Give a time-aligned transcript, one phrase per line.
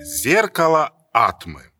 [0.00, 1.70] Зеркало Атмы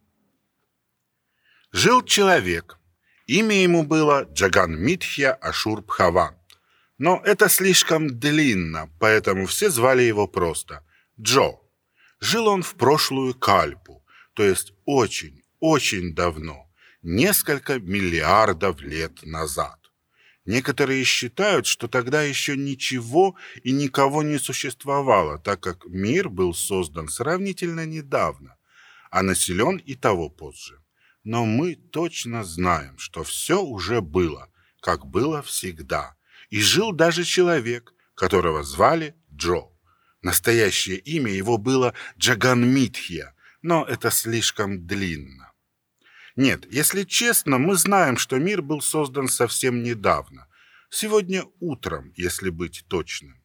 [1.72, 2.78] Жил человек.
[3.26, 6.38] Имя ему было Джаган Митхья Ашур Пхава.
[6.98, 10.84] Но это слишком длинно, поэтому все звали его просто
[11.20, 11.60] Джо.
[12.20, 16.67] Жил он в прошлую Кальпу, то есть очень, очень давно,
[17.02, 19.78] несколько миллиардов лет назад.
[20.44, 27.08] Некоторые считают, что тогда еще ничего и никого не существовало, так как мир был создан
[27.08, 28.56] сравнительно недавно,
[29.10, 30.82] а населен и того позже.
[31.22, 34.48] Но мы точно знаем, что все уже было,
[34.80, 36.16] как было всегда.
[36.48, 39.68] И жил даже человек, которого звали Джо.
[40.22, 45.47] Настоящее имя его было Джаганмитхия, но это слишком длинно.
[46.38, 50.46] Нет, если честно, мы знаем, что мир был создан совсем недавно.
[50.88, 53.42] Сегодня утром, если быть точным.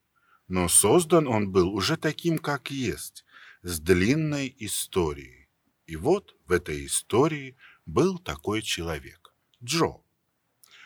[0.47, 3.25] Но создан он был уже таким, как есть,
[3.63, 5.49] с длинной историей.
[5.87, 9.33] И вот в этой истории был такой человек–
[9.63, 10.03] Джо.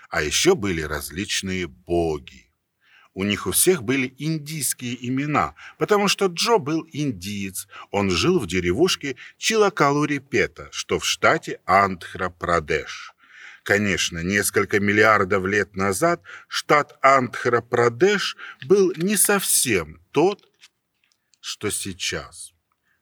[0.10, 2.47] А еще были различные боги,
[3.18, 7.68] у них у всех были индийские имена, потому что Джо был индиец.
[7.90, 13.16] Он жил в деревушке Чилакалурипета, что в штате Андхра-Прадеш.
[13.64, 20.48] Конечно, несколько миллиардов лет назад штат Андхра-Прадеш был не совсем тот,
[21.42, 22.54] что сейчас.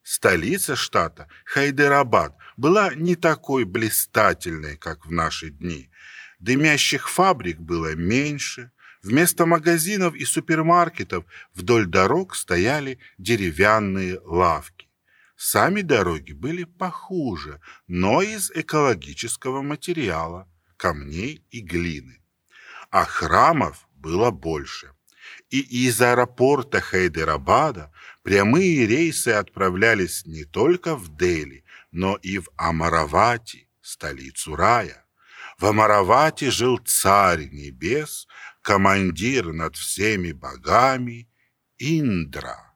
[0.02, 5.91] Столица штата, Хайдерабад, была не такой блистательной, как в наши дни.
[6.39, 8.71] Дымящих фабрик было меньше,
[9.06, 14.89] Вместо магазинов и супермаркетов вдоль дорог стояли деревянные лавки.
[15.38, 22.20] Сами дороги были похуже, но из экологического материала, камней и глины.
[22.89, 24.92] А храмов было больше.
[25.52, 27.92] И из аэропорта Хайдерабада
[28.23, 35.05] прямые рейсы отправлялись не только в Дели, но и в Амаравати, столицу рая.
[35.60, 38.27] В Амаравати жил царь небес,
[38.65, 41.30] командир над всеми богами
[41.77, 42.73] Индра.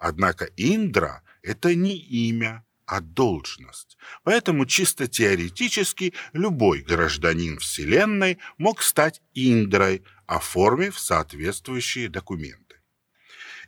[0.00, 3.96] Однако Индра– это не имя, а должность.
[4.24, 12.80] Поэтому чисто теоретически любой гражданин Вселенной мог стать Индрой, оформив соответствующие документы.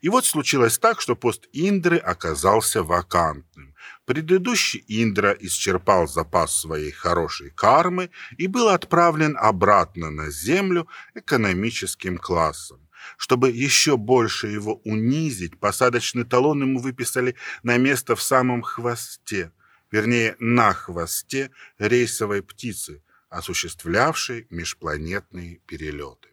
[0.00, 3.69] И вот случилось так, что пост Индры оказался вакантным.
[4.10, 12.80] Предыдущий Индра исчерпал запас своей хорошей кармы и был отправлен обратно на Землю экономическим классом.
[13.16, 19.52] Чтобы еще больше его унизить, посадочный талон ему выписали на место в самом хвосте,
[19.92, 26.30] вернее, на хвосте рейсовой птицы, осуществлявшей межпланетные перелеты.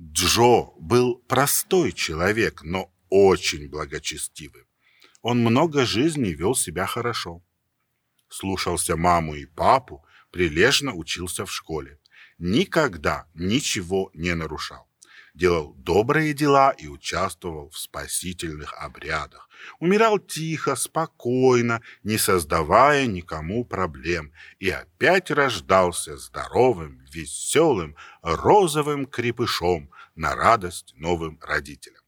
[0.00, 4.64] Джо был простой человек, но очень благочестивый.
[5.22, 7.42] Он много жизней вел себя хорошо.
[8.28, 11.98] Слушался маму и папу, прилежно учился в школе.
[12.38, 14.88] Никогда ничего не нарушал.
[15.34, 19.48] Делал добрые дела и участвовал в спасительных обрядах.
[19.78, 24.32] Умирал тихо, спокойно, не создавая никому проблем.
[24.58, 31.99] И опять рождался здоровым, веселым, розовым крепышом на радость новым родителям.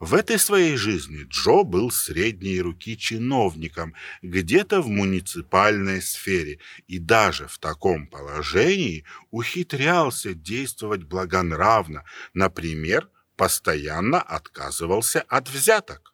[0.00, 7.46] В этой своей жизни Джо был средней руки чиновником где-то в муниципальной сфере и даже
[7.48, 16.09] в таком положении ухитрялся действовать благонравно, например, постоянно отказывался от взяток.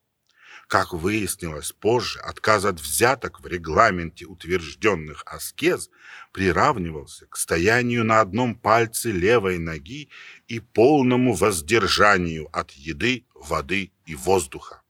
[0.67, 5.91] Как выяснилось позже, отказ от взяток в регламенте утвержденных аскез
[6.33, 10.09] приравнивался к стоянию на одном пальце левой ноги
[10.49, 14.83] и полному воздержанию от еды, воды и воздуха.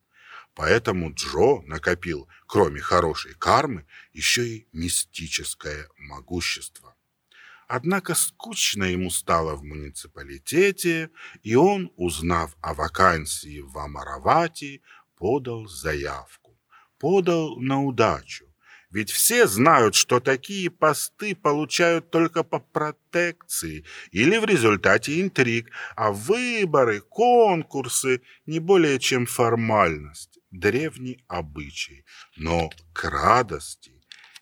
[0.54, 6.96] Поэтому Джо накопил, кроме хорошей кармы, еще и мистическое могущество.
[7.68, 11.10] Однако скучно ему стало в муниципалитете,
[11.42, 14.82] и он, узнав о вакансии в Амаравати,
[15.16, 16.58] подал заявку.
[16.98, 18.46] Подал на удачу.
[18.90, 26.12] Ведь все знают, что такие посты получают только по протекции или в результате интриг, а
[26.12, 32.04] выборы, конкурсы не более чем формальность, древний обычай.
[32.36, 33.92] Но к радости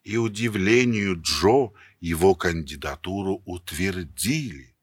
[0.04, 4.73] и удивлению Джо его кандидатуру утвердили.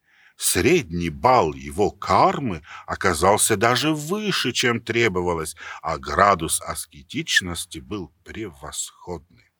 [0.44, 9.52] Средний балл его кармы оказался даже выше, чем требовалось, а градус аскетичности был превосходный.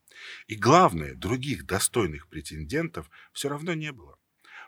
[0.49, 4.19] И главное, других достойных претендентов все равно не было.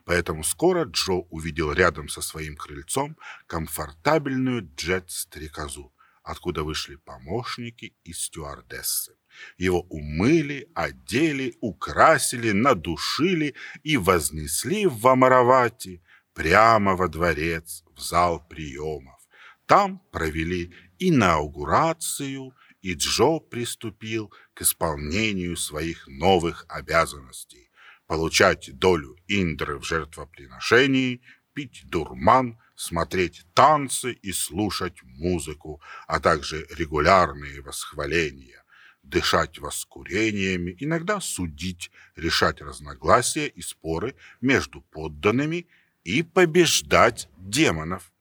[0.05, 3.19] Поэтому скоро Джо увидел рядом со своим крыльцом
[3.49, 5.93] комфортабельную джет-стрекозу,
[6.25, 9.17] откуда вышли помощники и стюардессы.
[9.59, 13.55] Его умыли, одели, украсили, надушили
[13.85, 19.21] и вознесли в Амаравати прямо во дворец, в зал приемов.
[19.67, 27.71] Там провели инаугурацию, и Джо приступил к исполнению своих новых обязанностей–
[28.07, 31.23] получать долю Индры в жертвоприношении,
[31.55, 38.65] пить дурман, смотреть танцы и слушать музыку, а также регулярные восхваления
[39.05, 45.67] дышать воскурениями, иногда судить, решать разногласия и споры между подданными
[46.05, 48.13] и побеждать демонов.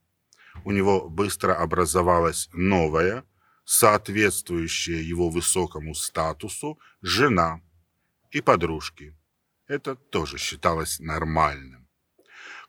[0.65, 3.23] У него быстро образовалась новая,
[3.65, 7.61] соответствующая его высокому статусу, жена
[8.31, 9.15] и подружки.
[9.67, 11.82] Это тоже считалось нормальным.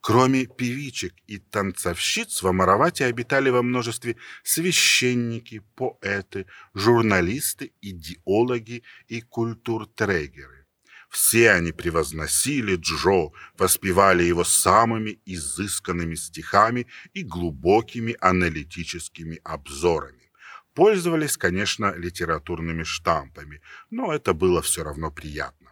[0.07, 10.67] Кроме певичек и танцовщиц в Амаравате обитали во множестве священники, поэты, журналисты, идеологи и культуртрегеры.
[11.09, 20.31] Все они превозносили Джо, воспевали его самыми изысканными стихами и глубокими аналитическими обзорами.
[20.75, 25.71] Пользовались, конечно, литературными штампами, но это было все равно приятно.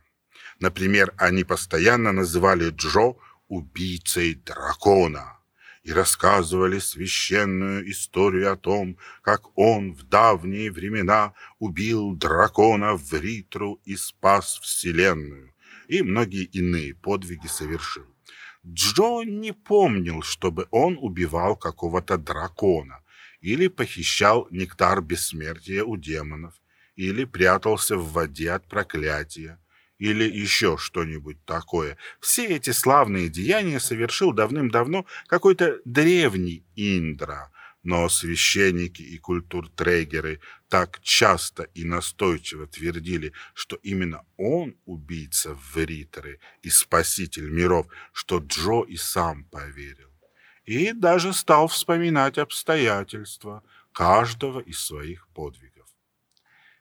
[0.58, 3.16] Например, они постоянно называли Джо
[3.52, 5.38] убийцей дракона
[5.82, 13.78] и рассказывали священную историю о том, как он в давние времена убил дракона в Ритру
[13.84, 15.54] и спас Вселенную,
[15.86, 18.06] и многие иные подвиги совершил.
[18.66, 23.02] Джо не помнил, чтобы он убивал какого-то дракона
[23.42, 26.54] или похищал нектар бессмертия у демонов,
[26.96, 29.58] или прятался в воде от проклятия,
[30.02, 31.96] или еще что-нибудь такое.
[32.18, 37.52] Все эти славные деяния совершил давным-давно какой-то древний Индра,
[37.84, 46.40] но священники и культуртрегеры так часто и настойчиво твердили, что именно он убийца в Ритеры
[46.62, 50.10] и спаситель миров, что Джо и сам поверил.
[50.64, 53.62] И даже стал вспоминать обстоятельства
[53.92, 55.86] каждого из своих подвигов.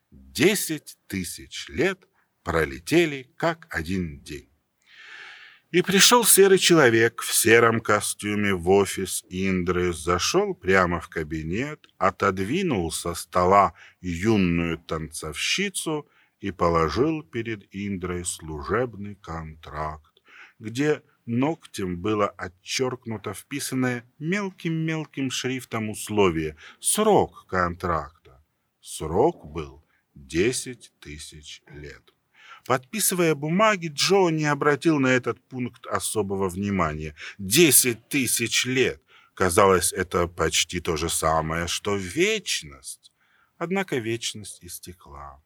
[0.09, 2.07] Десять тысяч лет
[2.43, 4.51] пролетели как один день.
[5.71, 12.91] И пришел серый человек в сером костюме в офис Индры, зашел прямо в кабинет, отодвинул
[12.91, 16.09] со стола юную танцовщицу
[16.41, 20.11] и положил перед Индрой служебный контракт,
[20.59, 28.43] где ногтем было отчеркнуто вписанное мелким-мелким шрифтом условие «Срок контракта».
[28.81, 29.85] Срок был
[30.15, 32.13] 10 тысяч лет.
[32.66, 37.16] Подписывая бумаги, Джо не обратил на этот пункт особого внимания.
[37.38, 39.02] Десять тысяч лет.
[39.34, 43.12] Казалось, это почти то же самое, что вечность.
[43.58, 45.42] Однако вечность истекла.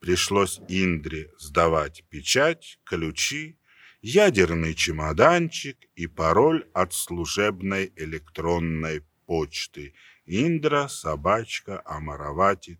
[0.00, 3.58] Пришлось Индре сдавать печать, ключи,
[4.02, 9.94] ядерный чемоданчик и пароль от служебной электронной почты
[10.26, 12.76] индра собачка амаравати.ин.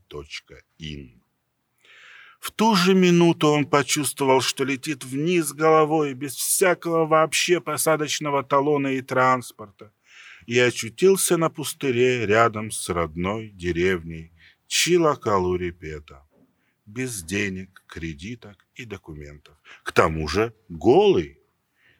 [2.41, 8.88] В ту же минуту он почувствовал, что летит вниз головой, без всякого вообще посадочного талона
[8.88, 9.93] и транспорта,
[10.47, 14.33] и очутился на пустыре рядом с родной деревней
[14.69, 16.26] Чилакалурипета,
[16.87, 19.57] без денег, кредиток и документов.
[19.83, 21.40] К тому же голый.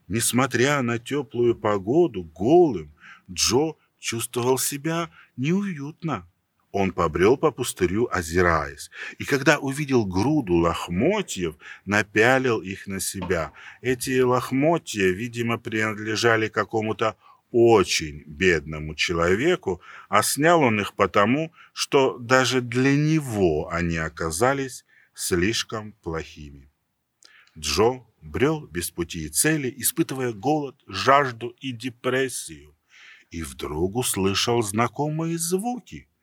[0.09, 2.95] Несмотря на теплую погоду, голым
[3.31, 6.31] Джо чувствовал себя неуютно.
[6.73, 13.53] Он побрел по пустырю, озираясь, и когда увидел груду лохмотьев, напялил их на себя.
[13.81, 17.17] Эти лохмотья, видимо, принадлежали какому-то
[17.51, 25.93] очень бедному человеку, а снял он их потому, что даже для него они оказались слишком
[25.93, 26.71] плохими.
[27.57, 32.77] Джо брел без пути и цели, испытывая голод, жажду и депрессию,
[33.31, 36.09] и вдруг услышал знакомые звуки–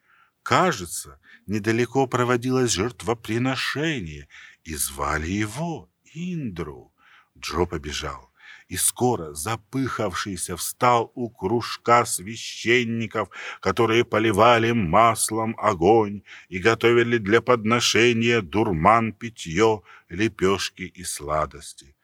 [0.43, 4.27] Кажется, недалеко проводилось жертвоприношение,
[4.65, 6.93] и звали его Индру.
[7.37, 8.31] Джо побежал,
[8.67, 13.29] и скоро запыхавшийся встал у кружка священников,
[13.61, 21.95] которые поливали маслом огонь и готовили для подношения дурман питье, лепешки и сладости.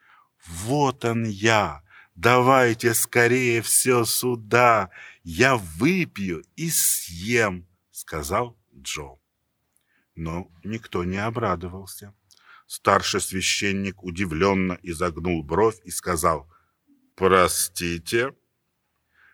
[0.46, 1.84] «Вот он я!
[2.16, 4.90] Давайте скорее все сюда!
[5.24, 7.69] Я выпью и съем!»
[8.00, 9.20] Сказал Джо.
[10.16, 12.14] Но никто не обрадовался.
[12.66, 16.50] Старший священник удивленно изогнул бровь и сказал,
[17.16, 18.34] «Простите?»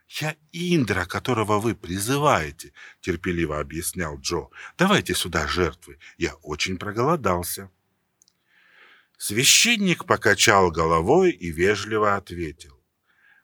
[0.07, 4.49] «Я Индра, которого вы призываете»,— терпеливо объяснял Джо.
[4.77, 5.99] «Давайте сюда жертвы.
[6.17, 7.69] Я очень проголодался».
[9.17, 12.79] Священник покачал головой и вежливо ответил.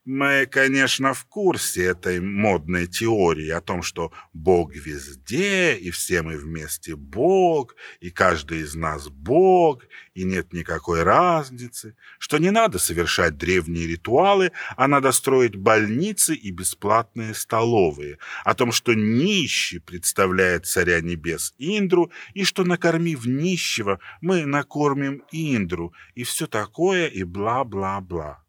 [0.04, 6.38] Мы, конечно, в курсе этой модной теории о том, что Бог везде, и все мы
[6.38, 9.84] вместе Бог, и каждый из нас Бог,
[10.16, 16.50] и нет никакой разницы, что не надо совершать древние ритуалы, а надо строить больницы и
[16.50, 24.48] бесплатные столовые, о том, что нищий представляет царя небес Индру, и что, накормив нищего, мы
[24.48, 28.42] накормим Индру, и все такое, и бла-бла-бла.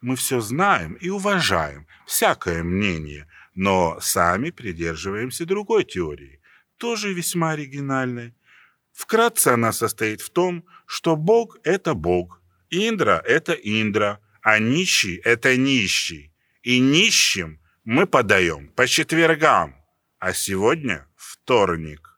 [0.00, 6.40] Мы все знаем и уважаем, всякое мнение, но сами придерживаемся другой теории,
[6.78, 8.34] тоже весьма оригинальной.
[8.92, 12.40] Вкратце она состоит в том, что Бог– это Бог,
[12.70, 16.32] Индра– это Индра, а нищий– это нищий.
[16.62, 19.74] И нищим мы подаем по четвергам,
[20.18, 22.10] а сегодня вторник.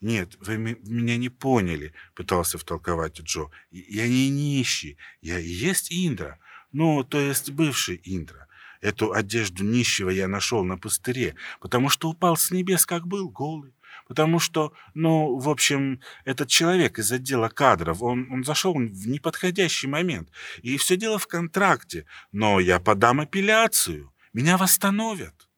[0.00, 3.50] «Нет, вы меня не поняли»,— пытался втолковать Джо.
[3.70, 6.38] «Я не нищий, я и есть Индра.
[6.74, 8.48] Ну, то есть бывший Индра.
[8.80, 13.72] Эту одежду нищего я нашел на пустыре, потому что упал с небес, как был, голый.
[14.08, 19.86] Потому что, ну, в общем, этот человек из отдела кадров, он, он зашел в неподходящий
[19.86, 20.30] момент.
[20.62, 22.06] И все дело в контракте.
[22.32, 24.12] Но я подам апелляцию.
[24.32, 25.48] Меня восстановят.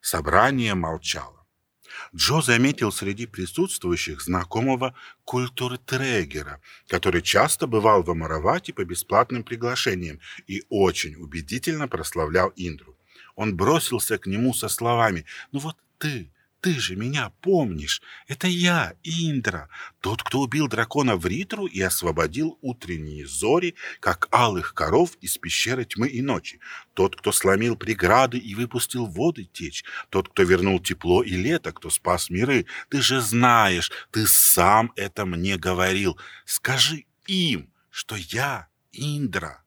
[0.00, 1.37] Собрание молчало.
[2.18, 4.92] Джо заметил среди присутствующих знакомого
[5.24, 12.96] культуртрегера, который часто бывал в Амаравате по бесплатным приглашениям и очень убедительно прославлял Индру.
[13.36, 18.02] Он бросился к нему со словами «Ну вот ты, ты же меня помнишь.
[18.26, 19.68] Это я, Индра,
[20.00, 25.84] тот, кто убил дракона в Ритру и освободил утренние зори, как алых коров из пещеры
[25.84, 26.60] тьмы и ночи.
[26.94, 29.84] Тот, кто сломил преграды и выпустил воды течь.
[30.10, 32.66] Тот, кто вернул тепло и лето, кто спас миры.
[32.88, 36.18] Ты же знаешь, ты сам это мне говорил.
[36.44, 39.64] Скажи им, что я Индра.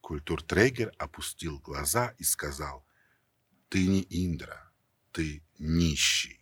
[0.00, 2.86] Культуртрегер опустил глаза и сказал,
[3.68, 4.66] ты не Индра
[5.16, 6.40] ты нищий.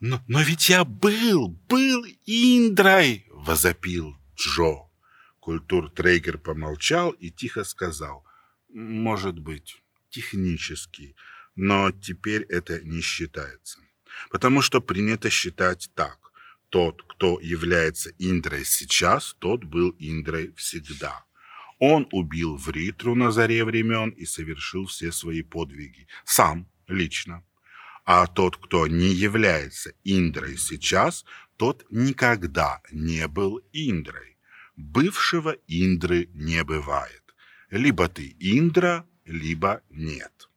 [0.00, 4.90] «Но, но ведь я был, был Индрой!»— возопил Джо.
[5.40, 8.24] Культуртрегер помолчал и тихо сказал.
[8.68, 11.14] «Может быть, технически,
[11.56, 13.78] но теперь это не считается.
[14.30, 16.32] Потому что принято считать так.
[16.68, 21.24] Тот, кто является Индрой сейчас, тот был Индрой всегда.
[21.78, 26.08] Он убил Вритру на заре времен и совершил все свои подвиги.
[26.24, 27.44] Сам, лично.
[28.04, 31.24] А тот, кто не является Индрой сейчас,
[31.56, 34.36] тот никогда не был Индрой.
[34.76, 37.22] Бывшего Индры не бывает.
[37.70, 40.50] Либо ты Индра, либо нет.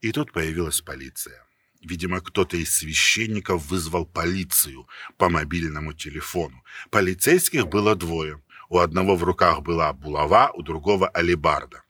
[0.00, 1.44] И тут появилась полиция.
[1.82, 6.64] Видимо, кто-то из священников вызвал полицию по мобильному телефону.
[6.90, 8.42] Полицейских было двое.
[8.68, 11.82] У одного в руках была булава, у другого алебарда.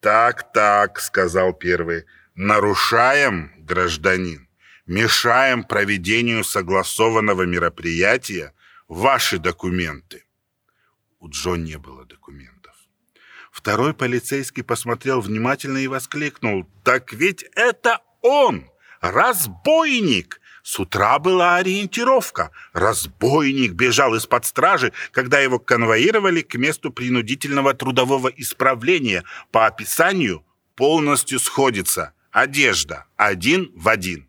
[0.00, 2.04] «Так-так»,— сказал первый,
[2.36, 4.48] нарушаем, гражданин,
[4.86, 8.52] мешаем проведению согласованного мероприятия
[8.88, 10.24] ваши документы.
[11.18, 12.74] У Джо не было документов.
[13.50, 16.68] Второй полицейский посмотрел внимательно и воскликнул.
[16.84, 18.70] «Так ведь это он!
[19.00, 22.50] Разбойник!» С утра была ориентировка.
[22.72, 29.22] Разбойник бежал из-под стражи, когда его конвоировали к месту принудительного трудового исправления.
[29.52, 32.12] По описанию полностью сходится.
[32.36, 34.28] Одежда один в один.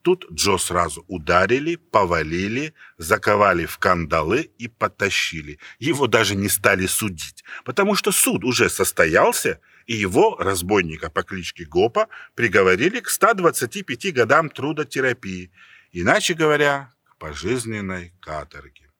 [0.00, 5.58] Тут Джо сразу ударили, повалили, заковали в кандалы и потащили.
[5.78, 11.66] Его даже не стали судить, потому что суд уже состоялся, и его, разбойника по кличке
[11.66, 15.52] Гопа, приговорили к 125 годам трудотерапии,
[15.92, 18.90] иначе говоря, к пожизненной каторге.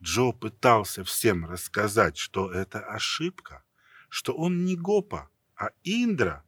[0.00, 3.64] Джо пытался всем рассказать, что это ошибка,
[4.08, 6.44] что он не Гопа, а Индра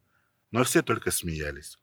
[0.51, 1.77] но все только смеялись.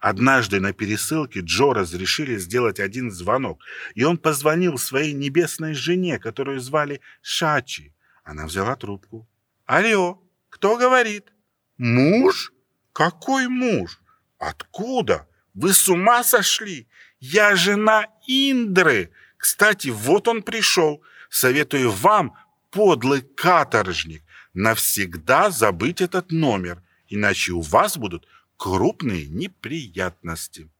[0.00, 3.62] Однажды на пересылке Джо разрешили сделать один звонок,
[3.94, 7.94] и он позвонил своей небесной жене, которую звали Шачи.
[8.24, 9.28] Она взяла трубку.
[9.66, 11.32] «Алло, кто говорит?»
[11.78, 12.52] «Муж?
[12.92, 14.00] Какой муж?
[14.38, 15.26] Откуда?
[15.54, 16.86] Вы с ума сошли?
[17.18, 19.10] Я жена Индры.
[19.36, 21.02] Кстати, вот он пришел.
[21.28, 22.36] Советую вам,
[22.70, 26.83] подлый каторжник, навсегда забыть этот номер
[27.14, 30.70] иначе у вас будут крупные неприятности.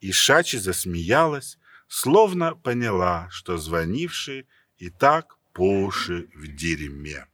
[0.00, 4.46] И Шачи засмеялась, словно поняла, что звонивший
[4.78, 7.26] и так по уши в дерьме.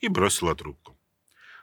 [0.00, 0.99] и бросила трубку.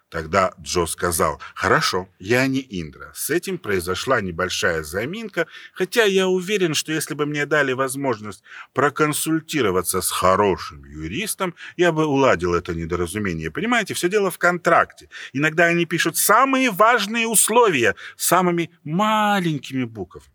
[0.10, 3.12] Тогда Джо сказал, «Хорошо, я не Индра.
[3.14, 8.42] С этим произошла небольшая заминка, хотя я уверен, что если бы мне дали возможность
[8.74, 13.52] проконсультироваться с хорошим юристом, я бы уладил это недоразумение.
[13.52, 15.10] Понимаете, все дело в контракте.
[15.34, 20.28] Иногда они пишут самые важные условия самыми маленькими буквами.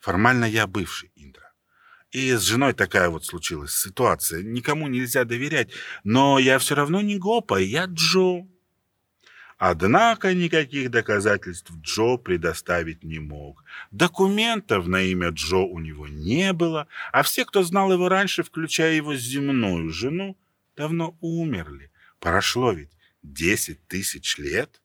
[0.00, 1.52] Формально я бывший Индра.
[2.10, 4.42] И с женой такая вот случилась ситуация.
[4.42, 5.70] Никому нельзя доверять.
[6.04, 8.46] Но я все равно не Гопа, я Джо.
[9.64, 13.62] Однако никаких доказательств Джо предоставить не мог.
[13.92, 18.94] Документов на имя Джо у него не было, а все, кто знал его раньше, включая
[18.94, 20.36] его земную жену,
[20.76, 21.92] давно умерли.
[22.18, 22.90] Прошло ведь
[23.22, 24.80] десять тысяч лет.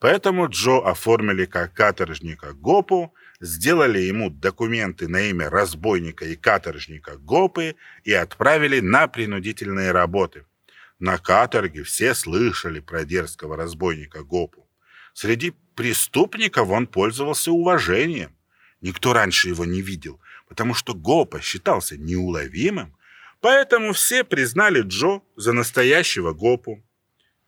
[0.00, 7.74] Поэтому Джо оформили как каторжника Гопу, сделали ему документы на имя разбойника и каторжника Гопы
[8.04, 10.44] и отправили на принудительные работы–
[10.98, 14.68] на каторге все слышали про дерзкого разбойника Гопу.
[15.12, 18.36] Среди преступников он пользовался уважением.
[18.80, 22.96] Никто раньше его не видел, потому что Гопа считался неуловимым,
[23.40, 26.82] поэтому все признали Джо за настоящего Гопу.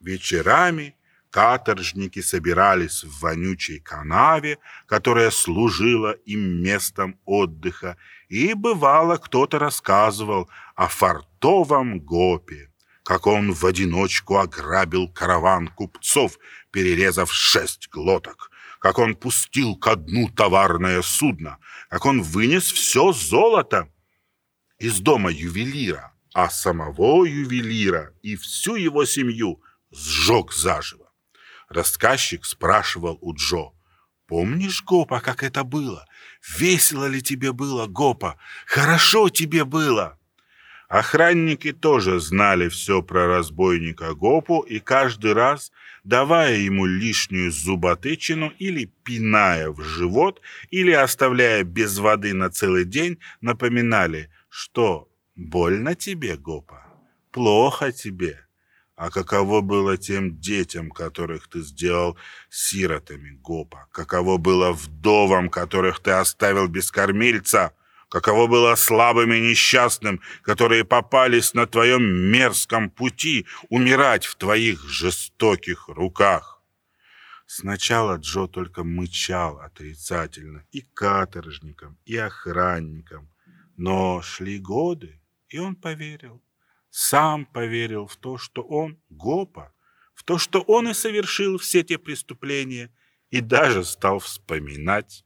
[0.00, 0.94] Вечерами
[1.30, 7.96] каторжники собирались в вонючей канаве, которая служила им местом отдыха,
[8.28, 12.65] и бывало кто-то рассказывал о фартовом Гопе
[13.06, 16.40] как он в одиночку ограбил караван купцов,
[16.72, 21.58] перерезав шесть глоток, как он пустил ко дну товарное судно,
[21.88, 23.88] как он вынес все золото
[24.80, 31.12] из дома ювелира, а самого ювелира и всю его семью сжег заживо.
[31.68, 33.70] Рассказчик спрашивал у Джо,
[34.26, 36.04] «Помнишь, Гопа, как это было?
[36.58, 38.36] Весело ли тебе было, Гопа?
[38.66, 40.18] Хорошо тебе было?»
[40.88, 45.72] Охранники тоже знали все про разбойника Гопу и каждый раз,
[46.04, 53.18] давая ему лишнюю зуботычину или пиная в живот, или оставляя без воды на целый день,
[53.40, 56.86] напоминали, что больно тебе, Гопа,
[57.32, 58.46] плохо тебе.
[58.94, 62.16] А каково было тем детям, которых ты сделал
[62.48, 63.88] сиротами, Гопа?
[63.90, 67.72] Каково было вдовам, которых ты оставил без кормильца?
[68.08, 75.88] Каково было слабым и несчастным, которые попались на твоем мерзком пути, умирать в твоих жестоких
[75.88, 76.62] руках.
[77.46, 83.30] Сначала Джо только мычал отрицательно и каторжникам, и охранникам,
[83.76, 86.42] но шли годы, и он поверил.
[86.90, 89.72] Сам поверил в то, что он Гопа,
[90.14, 92.90] в то, что он и совершил все те преступления,
[93.30, 95.25] и даже стал вспоминать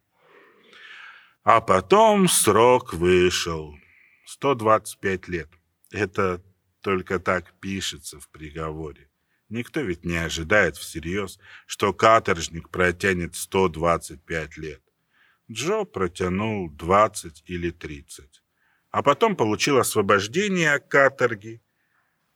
[1.52, 3.74] а потом срок вышел.
[4.24, 5.48] 125 лет.
[5.90, 6.40] Это
[6.80, 9.08] только так пишется в приговоре.
[9.48, 14.80] Никто ведь не ожидает всерьез, что каторжник протянет 125 лет.
[15.50, 18.42] Джо протянул 20 или 30.
[18.92, 21.60] А потом получил освобождение от каторги,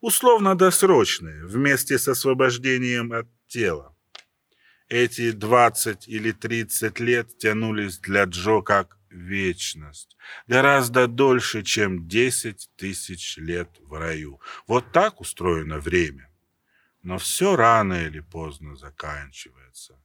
[0.00, 3.96] условно-досрочное, вместе с освобождением от тела.
[4.88, 13.36] Эти 20 или 30 лет тянулись для Джо как вечность, гораздо дольше, чем 10 тысяч
[13.38, 14.40] лет в раю.
[14.66, 16.28] Вот так устроено время.
[17.02, 19.98] Но все рано или поздно заканчивается.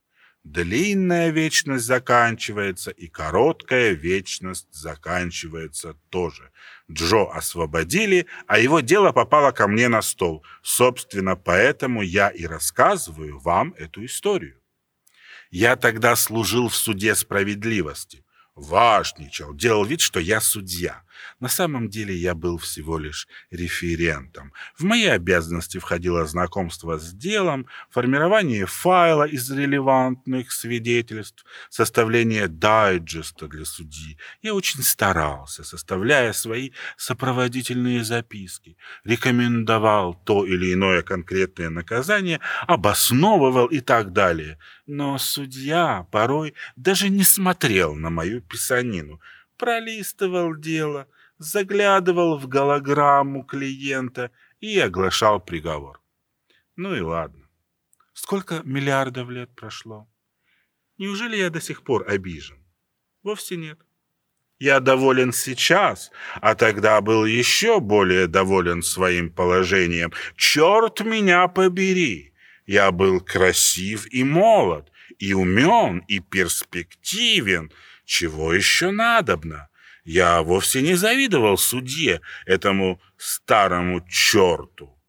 [0.45, 6.51] Длинная вечность заканчивается, и короткая вечность заканчивается тоже.
[6.89, 10.45] Джо освободили, а его дело попало ко мне на стол.
[10.63, 14.59] Собственно, поэтому я и рассказываю вам эту историю.
[15.51, 18.23] Я тогда служил в суде справедливости,
[18.59, 21.03] важничал, делал вид, что я судья.
[21.39, 24.53] На самом деле я был всего лишь референтом.
[24.77, 33.65] В мои обязанности входило знакомство с делом, формирование файла из релевантных свидетельств, составление дайджеста для
[33.65, 34.17] судьи.
[34.41, 43.79] Я очень старался, составляя свои сопроводительные записки, рекомендовал то или иное конкретное наказание, обосновывал и
[43.79, 44.57] так далее.
[44.85, 49.19] Но судья порой даже не смотрел на мою писанину,
[49.59, 56.01] пролистывал дело, заглядывал в голограмму клиента и оглашал приговор.
[56.75, 57.47] Ну и ладно.
[58.13, 60.07] Сколько миллиардов лет прошло?
[60.97, 62.57] Неужели я до сих пор обижен?
[63.23, 63.79] Вовсе нет.
[64.59, 70.11] Я доволен сейчас, а тогда был еще более доволен своим положением.
[70.35, 72.33] Черт меня побери!
[72.65, 77.71] Я был красив и молод, и умен, и перспективен,
[78.09, 79.69] чего еще надобно?
[80.03, 84.99] Я вовсе не завидовал судье, этому старому черту.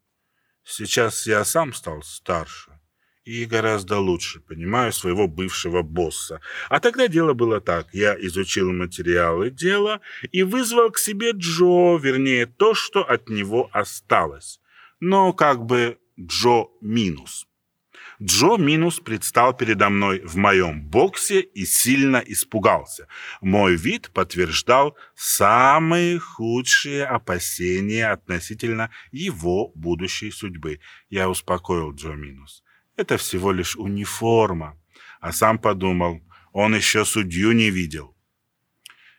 [0.64, 2.78] Сейчас я сам стал старше
[3.24, 6.42] и гораздо лучше понимаю своего бывшего босса.
[6.68, 7.88] А тогда дело было так.
[7.94, 14.60] Я изучил материалы дела и вызвал к себе Джо, вернее, то, что от него осталось.
[15.00, 17.46] Но как бы Джо минус.
[18.22, 23.09] Джо Минус предстал передо мной в моем боксе и сильно испугался.
[23.40, 30.80] Мой вид подтверждал самые худшие опасения относительно его будущей судьбы.
[31.09, 32.62] Я успокоил Джо Минус.
[32.96, 34.78] Это всего лишь униформа.
[35.20, 36.20] А сам подумал,
[36.52, 38.14] он еще судью не видел.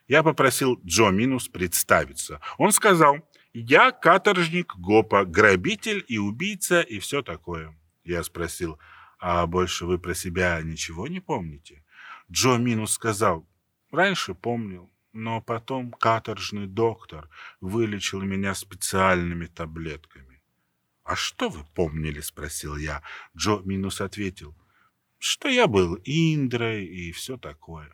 [0.08, 2.40] Я попросил Джо Минус представиться.
[2.60, 3.18] Он сказал,
[3.54, 7.76] я каторжник Гопа, грабитель и убийца и все такое.
[8.04, 8.80] Я спросил,
[9.20, 11.84] а больше вы про себя ничего не помните?
[12.32, 13.48] Джо Минус сказал,
[13.92, 20.42] раньше помнил, но потом каторжный доктор вылечил меня специальными таблетками.
[21.04, 23.02] «А что вы помнили?»— спросил я.
[23.36, 24.56] Джо Минус ответил,
[25.18, 27.94] что я был Индрой и все такое.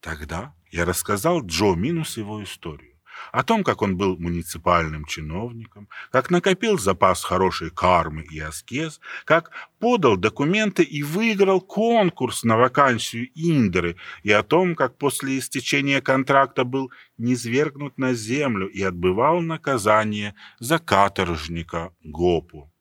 [0.00, 2.93] Тогда я рассказал Джо Минус его историю
[3.32, 9.50] о том, как он был муниципальным чиновником, как накопил запас хорошей кармы и аскез, как
[9.78, 16.64] подал документы и выиграл конкурс на вакансию Индеры, и о том, как после истечения контракта
[16.64, 22.72] был низвергнут на землю и отбывал наказание за каторжника Гопу.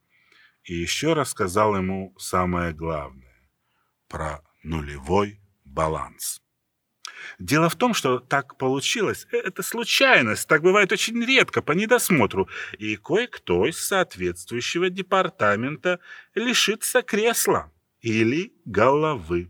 [0.63, 3.33] И еще рассказал ему самое главное–
[4.07, 6.42] про нулевой баланс.
[7.39, 9.27] Дело в том, что так получилось.
[9.31, 10.47] Э, это случайность.
[10.47, 12.47] Так бывает очень редко, по недосмотру.
[12.77, 15.99] И кое-кто из соответствующего департамента
[16.35, 19.49] лишится кресла или головы.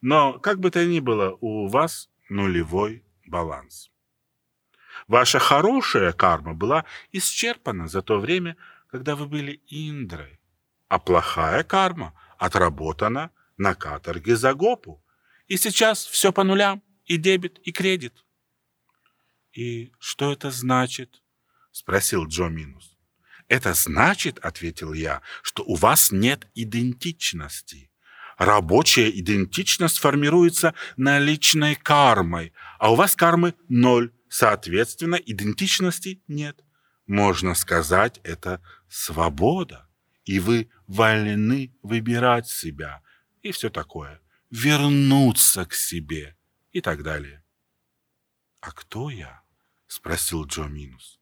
[0.00, 3.90] Но, как бы то ни было, у вас нулевой баланс.
[5.08, 8.56] Ваша хорошая карма была исчерпана за то время,
[8.88, 10.40] когда вы были Индрой,
[10.88, 15.02] а плохая карма отработана на каторге за гопу.
[15.48, 18.24] И сейчас все по нулям и дебет, и кредит.
[19.52, 21.22] «И что это значит?»—
[21.72, 22.96] спросил Джо Минус.
[23.48, 27.90] «Это значит,— ответил я,— что у вас нет идентичности.
[28.36, 36.62] Рабочая идентичность формируется наличной кармой, а у вас кармы ноль, соответственно, идентичности нет.
[37.06, 39.88] Можно сказать, это свобода,
[40.24, 43.00] и вы вольны выбирать себя
[43.42, 46.35] и все такое, вернуться к себе»
[46.76, 47.42] и так далее.
[48.60, 49.42] «А кто я?»—
[49.86, 51.18] спросил Джо Минус.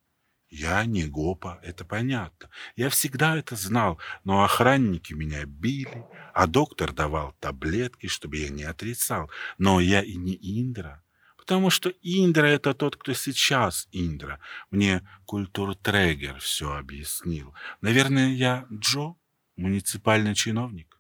[0.51, 2.51] «Я не Гопа, это понятно.
[2.75, 8.65] Я всегда это знал, но охранники меня били, а доктор давал таблетки, чтобы я не
[8.65, 9.31] отрицал.
[9.59, 11.05] Но я и не Индра,
[11.37, 14.41] потому что Индра— это тот, кто сейчас Индра.
[14.71, 17.55] Мне культур-трегер все объяснил.
[17.81, 19.15] Наверное, я Джо,
[19.57, 20.94] муниципальный чиновник.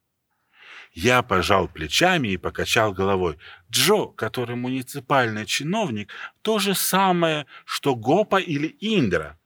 [0.95, 3.37] Я пожал плечами и покачал головой.
[3.69, 9.37] Джо, который муниципальный чиновник, то же самое, что Гопа или Индра.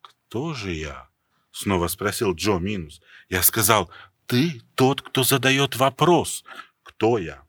[0.00, 1.08] Кто же я?
[1.50, 3.02] Снова спросил Джо Минус.
[3.28, 3.90] Я сказал,
[4.26, 6.44] ты тот, кто задает вопрос.
[6.84, 7.42] Кто я?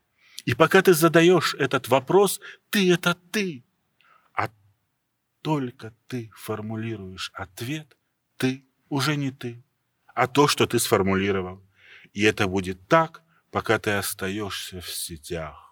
[0.44, 3.64] И пока ты задаешь этот вопрос, ты— это ты.
[4.32, 4.50] А
[5.42, 7.96] только ты формулируешь ответ,
[8.38, 9.62] ты уже не ты,
[10.14, 11.62] а то, что ты сформулировал.
[12.12, 15.66] И это будет так, пока ты остаешься в сетях.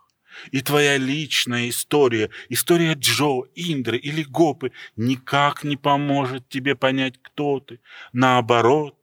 [0.50, 7.60] И твоя личная история, история Джо, Индры или Гопы никак не поможет тебе понять, кто
[7.60, 7.80] ты.
[8.12, 8.96] Наоборот,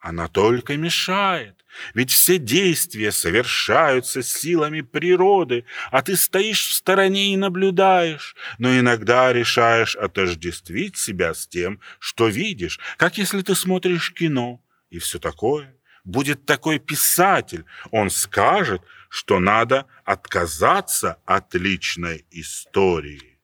[0.00, 1.64] она только мешает.
[1.94, 9.32] Ведь все действия совершаются силами природы, а ты стоишь в стороне и наблюдаешь, но иногда
[9.32, 15.74] решаешь отождествить себя с тем, что видишь, как если ты смотришь кино и все такое
[16.04, 23.38] будет такой писатель, он скажет, что надо отказаться от личной истории.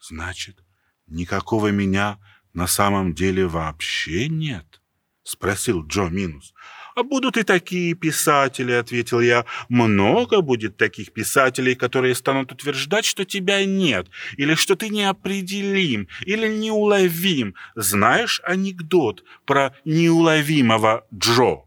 [0.00, 0.62] Значит,
[1.06, 2.18] никакого меня
[2.52, 4.80] на самом деле вообще нет?
[5.22, 6.54] Спросил Джо Минус.
[6.98, 9.44] «А будут и такие писатели»,— ответил я.
[9.68, 16.48] «Много будет таких писателей, которые станут утверждать, что тебя нет, или что ты неопределим, или
[16.48, 17.54] неуловим.
[17.76, 21.66] Знаешь анекдот про неуловимого Джо?»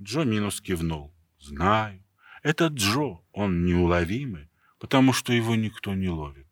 [0.00, 1.12] Джо минус кивнул.
[1.40, 2.04] «Знаю.
[2.44, 6.46] Это Джо, он неуловимый, потому что его никто не ловит,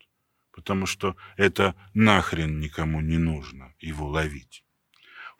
[0.51, 4.65] потому что это нахрен никому не нужно его ловить».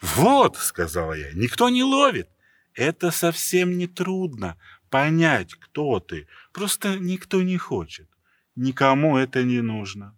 [0.01, 2.29] «Вот»,— сказала я,— «никто не ловит.
[2.75, 4.57] Это совсем не трудно
[4.91, 6.27] понять, кто ты.
[6.53, 8.09] Просто никто не хочет.
[8.57, 10.15] Никому это не нужно.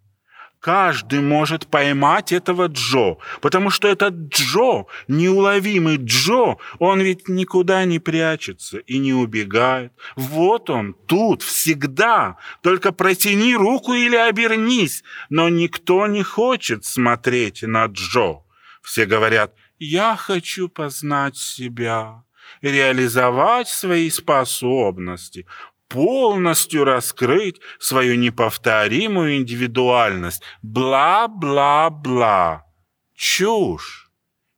[0.59, 7.99] Каждый может поймать этого Джо, потому что этот Джо, неуловимый Джо, он ведь никуда не
[7.99, 9.93] прячется и не убегает.
[10.15, 12.37] Вот он, тут, всегда.
[12.61, 15.03] Только протяни руку или обернись.
[15.29, 18.41] Но никто не хочет смотреть на Джо.
[18.81, 22.23] Все говорят, я хочу познать себя,
[22.61, 25.45] реализовать свои способности,
[25.87, 30.43] полностью раскрыть свою неповторимую индивидуальность.
[30.61, 32.65] Бла-бла-бла.
[33.15, 34.11] Чушь.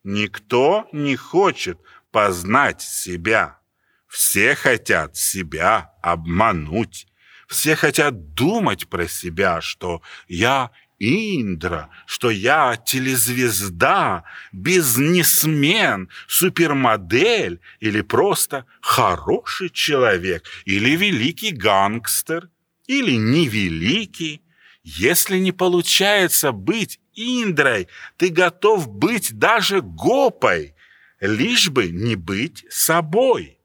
[0.04, 1.80] Никто не хочет
[2.12, 3.60] познать себя.
[4.08, 7.08] Все хотят себя обмануть.
[7.48, 18.66] Все хотят думать про себя, что я Индра, что я телезвезда, бизнесмен, супермодель или просто
[18.82, 22.50] хороший человек, или великий гангстер,
[22.88, 24.42] или невеликий.
[24.84, 30.76] Если не получается быть Индрой, ты готов быть даже гопой,
[31.22, 33.60] лишь бы не быть собой.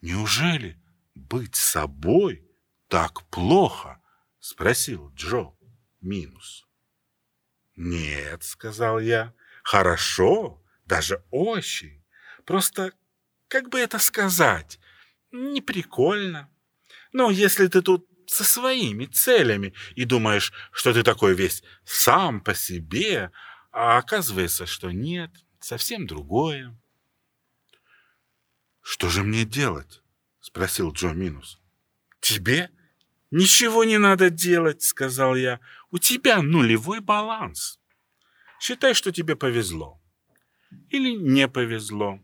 [0.00, 0.78] Неужели
[1.14, 2.42] быть собой
[2.88, 4.00] так плохо?
[4.40, 5.52] Спросил Джо
[6.02, 6.66] минус.
[7.76, 12.04] «Нет»,— сказал я,— «хорошо, даже очень.
[12.44, 12.92] Просто,
[13.48, 14.78] как бы это сказать,
[15.30, 16.50] не прикольно.
[17.12, 22.54] Но если ты тут со своими целями и думаешь, что ты такой весь сам по
[22.54, 23.30] себе,
[23.70, 26.76] а оказывается, что нет, совсем другое».
[28.82, 30.02] «Что же мне делать?»—
[30.40, 31.60] спросил Джо Минус.
[32.20, 32.70] «Тебе?»
[33.32, 35.60] «Ничего не надо делать»,— сказал я.
[35.90, 37.78] «У тебя нулевой баланс.
[38.60, 39.98] Считай, что тебе повезло.
[40.90, 42.20] Или не повезло».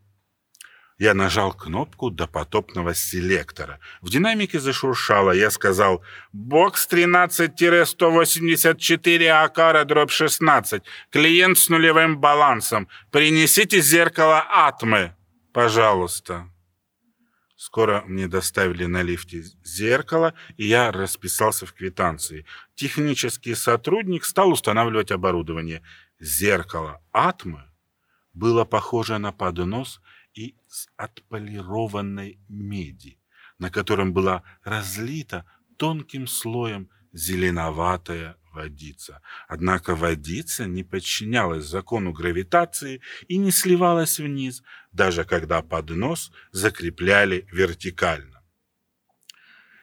[0.98, 3.80] Я нажал кнопку допотопного селектора.
[4.02, 5.30] В динамике зашуршало.
[5.30, 10.82] Я сказал «Бокс 13-184 Акара дробь 16.
[11.10, 12.86] Клиент с нулевым балансом.
[13.10, 15.14] Принесите зеркало Атмы,
[15.54, 16.50] пожалуйста».
[17.58, 22.46] Скоро мне доставили на лифте зеркало, и я расписался в квитанции.
[22.76, 25.82] Технический сотрудник стал устанавливать оборудование.
[26.20, 27.64] Зеркало Атмы
[28.32, 30.00] было похоже на поднос
[30.34, 33.18] из отполированной меди,
[33.58, 35.44] на котором была разлита
[35.76, 39.20] тонким слоем зеленоватая водица.
[39.48, 48.37] Однако водица не подчинялась закону гравитации и не сливалась вниз, даже когда поднос закрепляли вертикально.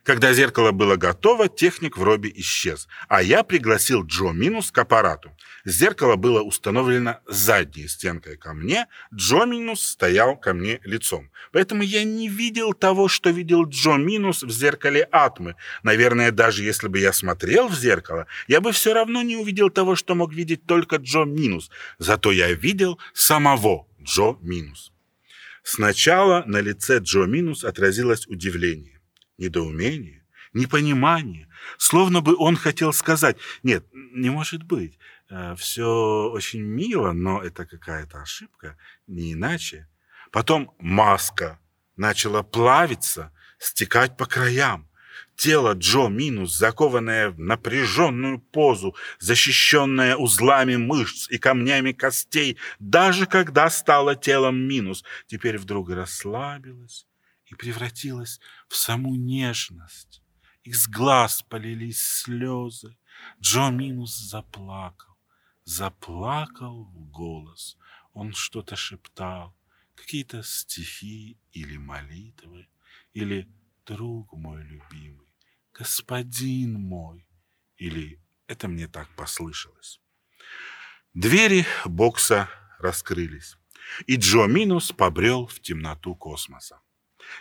[0.05, 5.31] Когда зеркало было готово, техник в робе исчез, а я пригласил Джо Минус к аппарату.
[5.65, 11.31] Зеркало было установлено задней стенкой ко мне, Джо Минус стоял ко мне лицом.
[11.51, 15.55] Поэтому я не видел того, что видел Джо Минус в зеркале Атмы.
[15.81, 19.95] Наверное, даже если бы я смотрел в зеркало, я бы все равно не увидел того,
[19.95, 21.71] что мог видеть только Джо Минус.
[21.97, 24.91] Зато я видел самого Джо Минус.
[25.63, 28.94] Сначала на лице Джо Минус отразилось удивление
[29.37, 34.97] недоумение, непонимание, словно бы он хотел сказать, нет, не может быть,
[35.29, 39.87] э, все очень мило, но это какая-то ошибка, не иначе.
[40.31, 41.59] Потом маска
[41.95, 44.89] начала плавиться, стекать по краям.
[45.35, 53.69] Тело Джо Минус, закованное в напряженную позу, защищенное узлами мышц и камнями костей, даже когда
[53.69, 57.05] стало телом Минус, теперь вдруг расслабилось,
[57.45, 60.21] и превратилась в саму нежность.
[60.63, 62.97] Из глаз полились слезы.
[63.39, 65.15] Джо Минус заплакал,
[65.63, 67.77] заплакал в голос.
[68.13, 69.55] Он что-то шептал,
[69.95, 72.67] какие-то стихи или молитвы,
[73.13, 73.47] или
[73.85, 75.27] «Друг мой любимый»,
[75.71, 77.27] «Господин мой»,
[77.77, 80.01] или это мне так послышалось.
[81.13, 83.57] Двери бокса раскрылись,
[84.07, 86.79] и Джо Минус побрел в темноту космоса.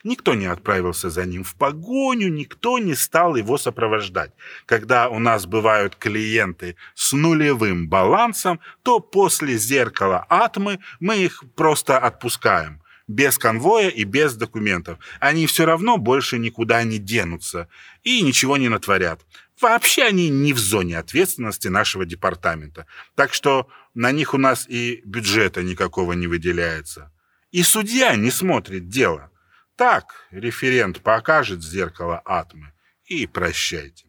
[0.05, 4.33] Никто не отправился за ним в погоню, никто не стал его сопровождать.
[4.67, 11.99] Когда у нас бывают клиенты с нулевым балансом, то после зеркала атмы мы их просто
[11.99, 12.81] отпускаем.
[13.07, 14.99] Без конвоя и без документов.
[15.21, 17.69] Они все равно больше никуда не денутся
[18.03, 19.21] и ничего не натворят.
[19.61, 22.87] Вообще они не в зоне ответственности нашего департамента.
[23.15, 27.13] Так что на них у нас и бюджета никакого не выделяется.
[27.53, 29.31] И судья не смотрит дело.
[29.77, 32.73] Так референт покажет зеркало атмы
[33.05, 34.07] и прощайте.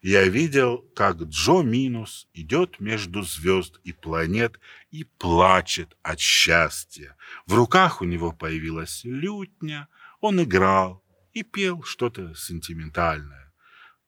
[0.00, 4.58] Я видел, как Джо Минус идет между звезд и планет
[4.90, 7.16] и плачет от счастья.
[7.46, 9.88] В руках у него появилась лютня,
[10.20, 13.52] он играл и пел что-то сентиментальное.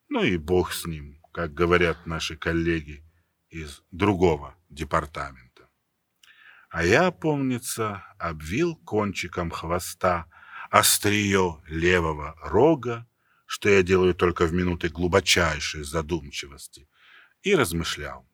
[0.09, 3.03] Ну и бог с ним, как говорят наши коллеги
[3.49, 5.69] из другого департамента.
[6.69, 10.27] А я, помнится, обвил кончиком хвоста
[10.75, 13.07] острие левого рога,
[13.45, 16.89] что я делаю только в минуты глубочайшей задумчивости,
[17.43, 18.27] и размышлял.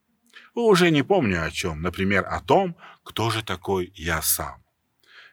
[0.55, 4.63] Уже не помню о чем, например, о том, кто же такой я сам.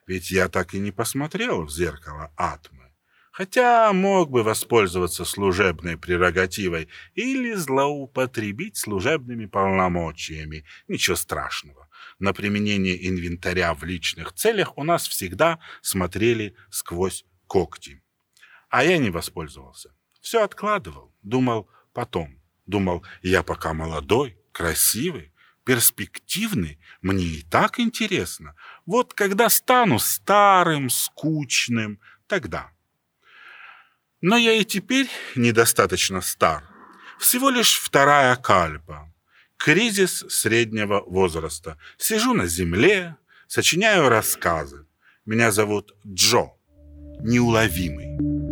[0.06, 2.92] Ведь я так и не посмотрел в зеркало Атмы,
[3.32, 10.66] хотя мог бы воспользоваться служебной прерогативой или злоупотребить служебными полномочиями.
[10.88, 11.87] Ничего страшного
[12.18, 18.02] на применение инвентаря в личных целях у нас всегда смотрели сквозь когти.
[18.68, 19.94] А я не воспользовался.
[20.20, 22.40] Все откладывал, думал потом.
[22.66, 25.32] Думал, я пока молодой, красивый,
[25.64, 28.54] перспективный, мне и так интересно.
[28.84, 32.70] Вот когда стану старым, скучным, тогда.
[34.20, 36.64] Но я и теперь недостаточно стар.
[37.18, 39.12] Всего лишь вторая кальпа.
[39.58, 41.76] Кризис среднего возраста.
[41.98, 43.16] Сижу на земле,
[43.48, 44.86] сочиняю рассказы.
[45.26, 46.52] Меня зовут Джо,
[47.20, 48.47] неуловимый.